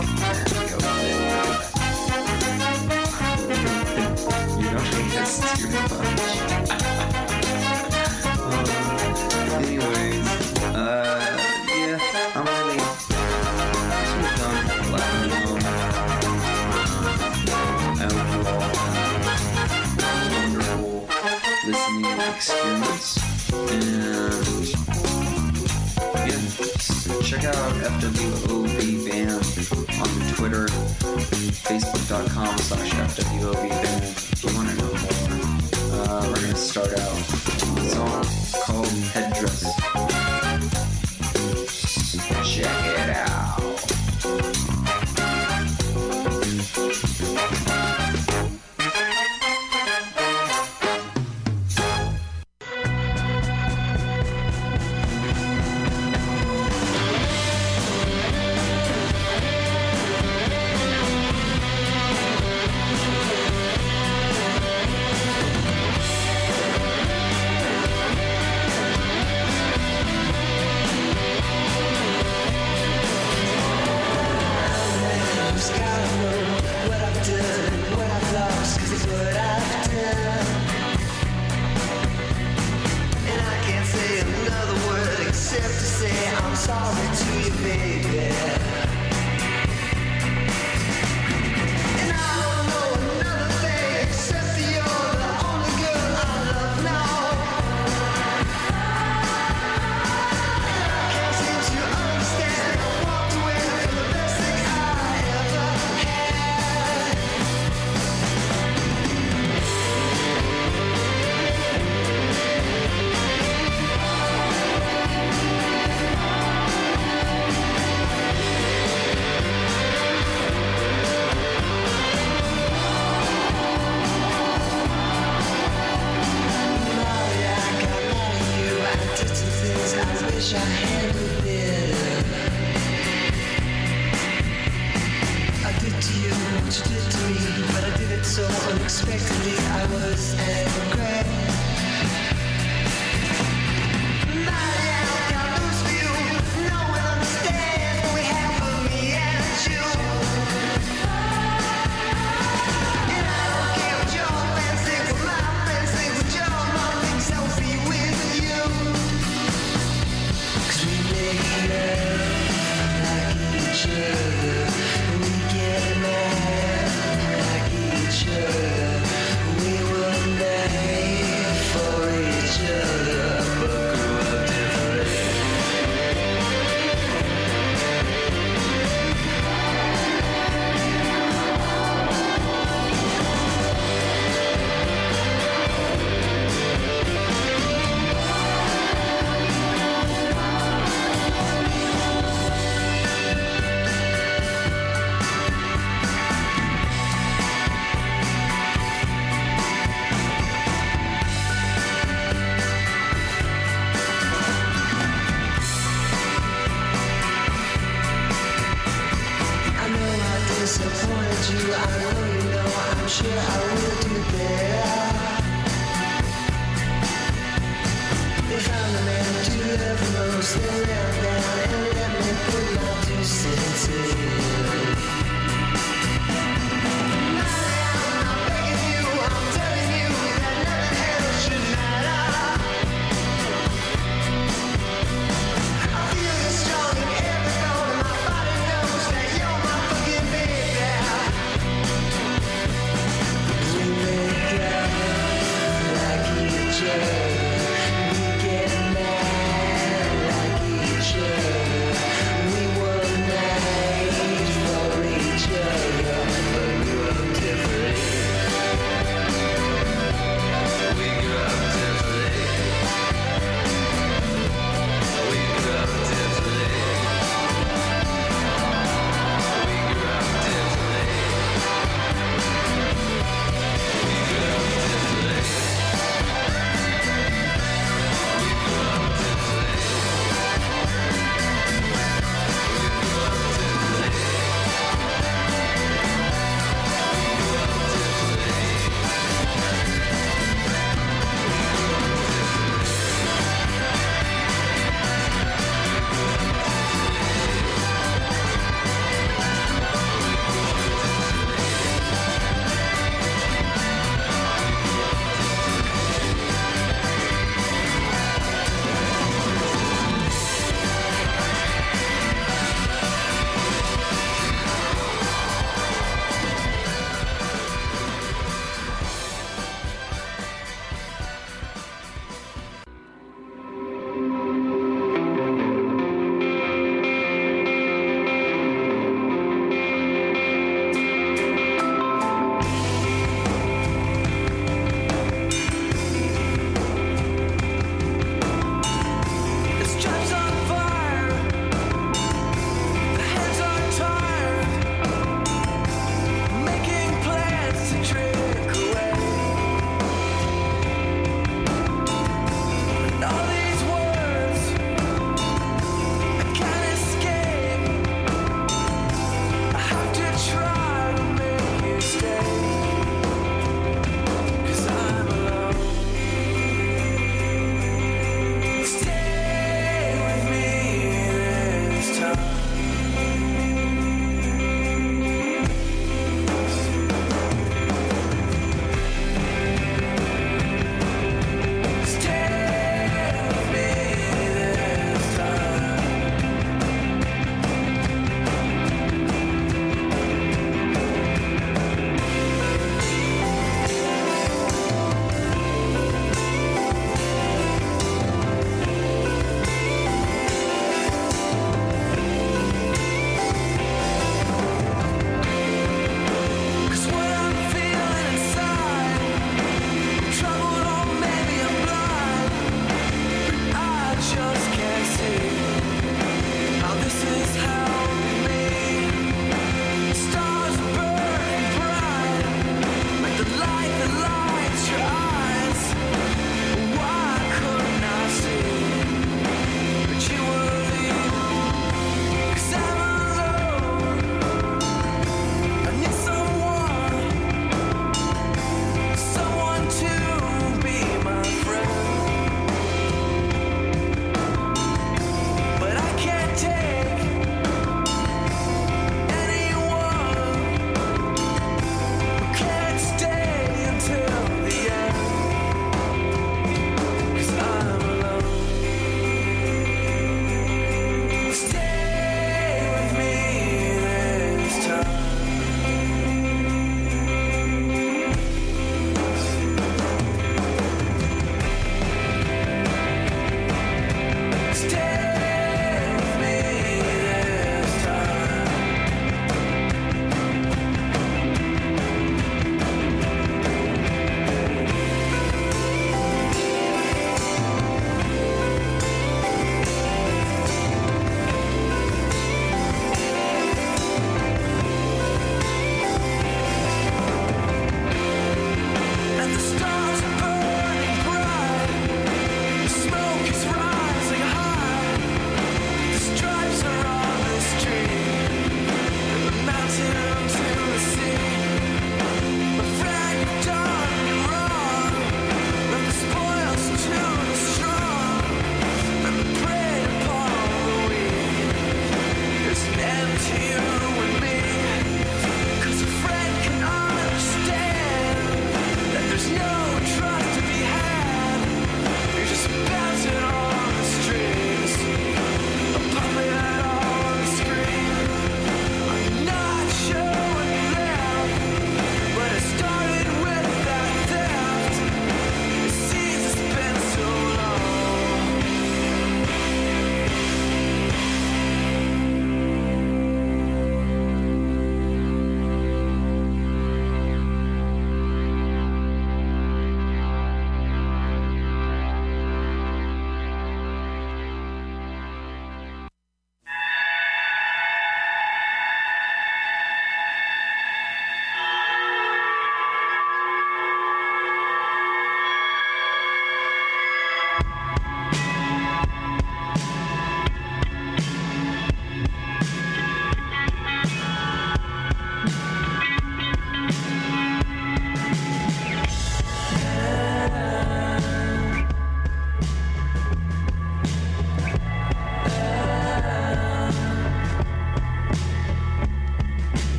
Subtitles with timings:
[0.00, 0.06] You
[9.56, 10.26] anyways,
[10.72, 11.36] uh,
[11.68, 11.98] yeah,
[12.34, 12.78] I'm really
[14.80, 15.28] for Latin
[18.40, 18.72] Overall,
[20.32, 21.04] wonderful
[21.66, 23.10] listening experience.
[23.52, 23.84] And
[26.26, 28.49] yeah, check out FW
[32.60, 36.08] slash FWO Beacon if you want to know more.
[36.08, 37.09] Uh, we're going to start out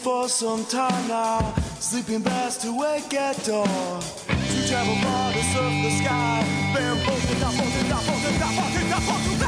[0.00, 1.54] for some time now.
[1.78, 4.00] Sleeping bags to wake at dawn.
[4.00, 6.44] To travel far to surf the sky.
[6.74, 9.39] Bare-footed, not-footed, not-footed, not-footed, not-footed.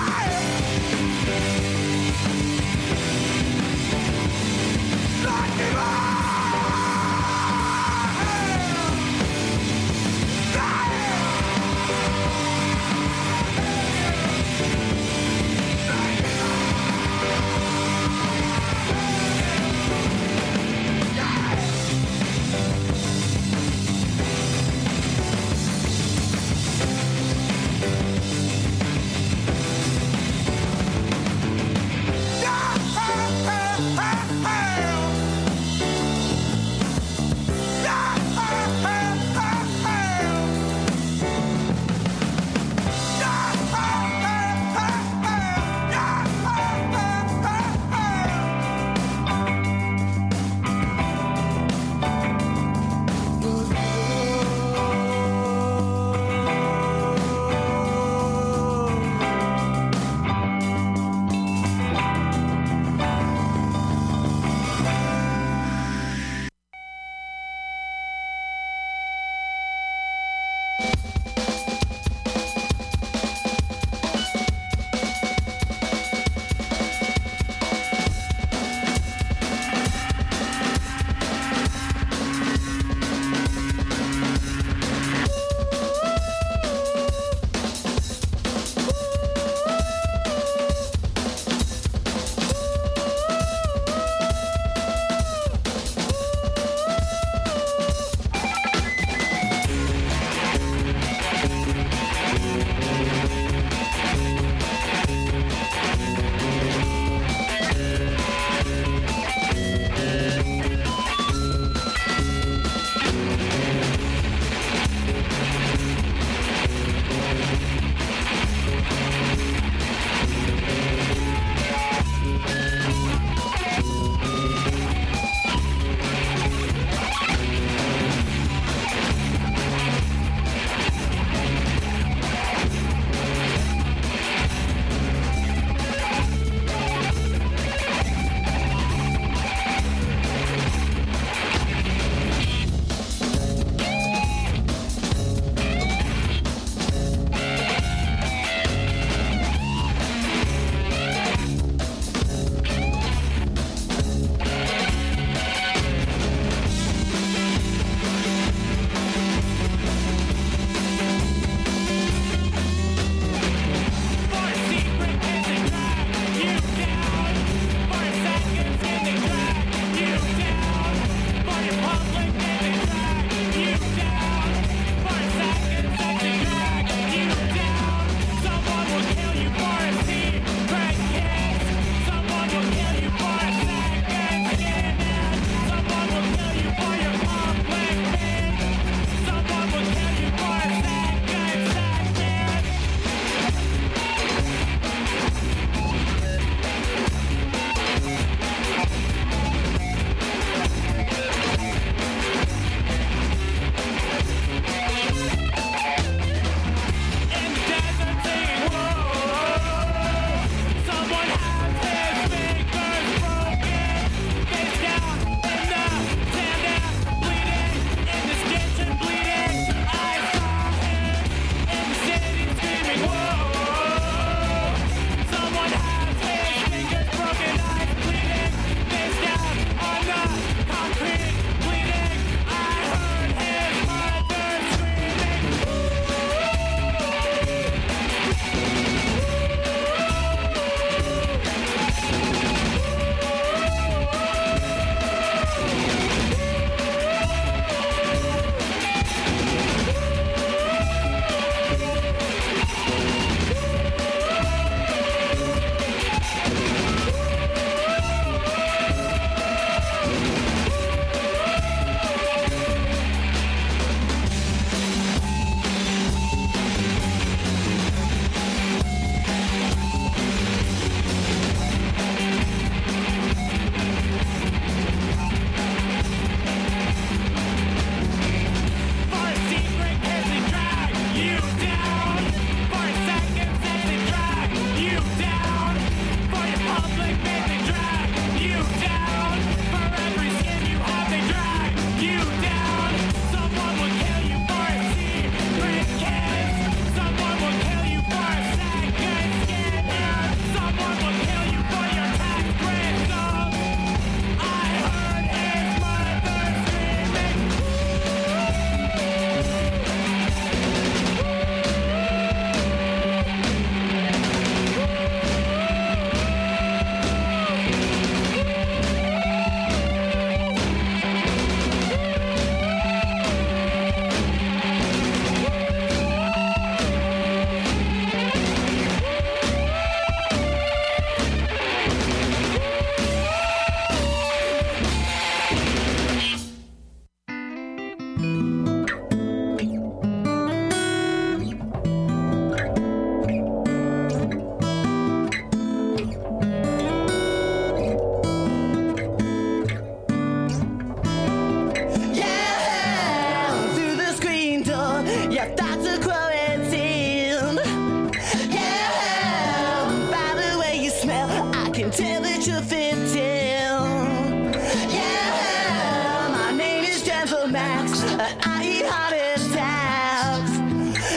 [367.53, 368.03] Max,
[368.47, 370.53] I eat hot attacks.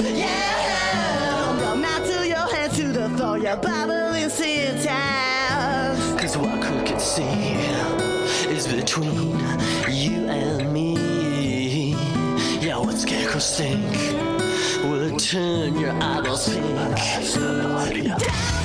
[0.04, 6.02] Yeah, don't mount to your head to the floor, your bubbling syntax.
[6.22, 7.24] Cause what who can see
[8.54, 9.40] is between
[9.90, 11.96] you and me.
[12.60, 13.96] Yeah, what scarecrows think
[14.84, 17.00] will turn your eyeballs pink.
[18.04, 18.65] Yeah.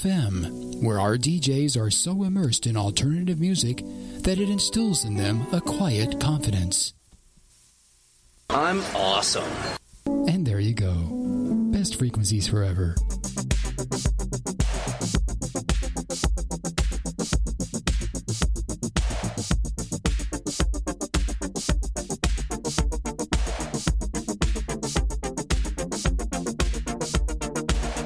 [0.00, 3.82] FM, where our DJs are so immersed in alternative music
[4.22, 6.94] that it instills in them a quiet confidence.
[8.48, 9.52] I'm awesome.
[10.06, 10.94] And there you go.
[11.72, 12.96] Best frequencies forever.